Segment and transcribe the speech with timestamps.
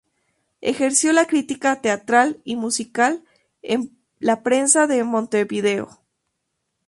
[0.61, 3.23] Ejerció la crítica teatral y musical
[3.61, 6.01] en la prensa de Montevideo.